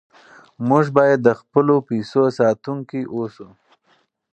موږ 0.67 0.85
باید 0.97 1.19
د 1.23 1.29
خپلو 1.39 1.75
پیسو 1.89 2.23
ساتونکي 2.39 3.01
اوسو. 3.15 3.47